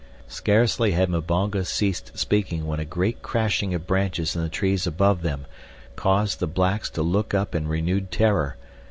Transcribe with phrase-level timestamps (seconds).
[0.27, 5.21] Scarcely had Mbonga ceased speaking when a great crashing of branches in the trees above
[5.21, 5.45] them
[5.95, 8.57] caused the blacks to look up in renewed terror.